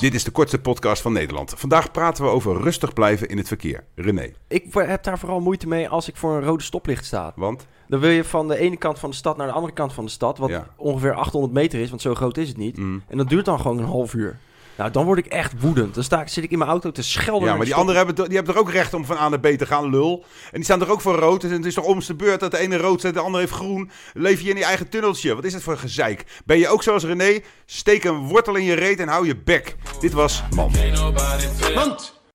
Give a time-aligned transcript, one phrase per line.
[0.00, 1.54] Dit is de kortste podcast van Nederland.
[1.56, 3.84] Vandaag praten we over rustig blijven in het verkeer.
[3.94, 7.32] René, Ik heb daar vooral moeite mee als ik voor een rode stoplicht sta.
[7.36, 7.66] want?
[7.88, 10.04] Dan wil je van de ene kant van de stad naar de andere kant van
[10.04, 10.66] de stad, wat Ja.
[10.76, 12.76] ongeveer 800 meter is, want zo groot is het niet.
[12.78, 13.02] Mm.
[13.08, 14.38] En dat duurt dan gewoon een half uur.
[14.76, 15.94] Nou, dan word ik echt woedend.
[15.94, 17.48] Dan sta ik, zit ik in mijn auto te schelden.
[17.48, 19.46] Ja, maar die anderen hebben, die hebben toch ook recht om van A naar B
[19.46, 20.24] te gaan, lul?
[20.44, 21.44] En die staan toch ook voor rood?
[21.44, 23.54] En het is toch om de beurt dat de ene rood zet, de andere heeft
[23.54, 23.90] groen?
[24.14, 25.34] Leef je in je eigen tunneltje?
[25.34, 26.24] Wat is het voor gezeik?
[26.44, 27.40] Ben je ook zoals René?
[27.66, 29.76] Steek een wortel in je reet en hou je bek.
[30.00, 30.72] Dit was Man.
[31.74, 32.19] Want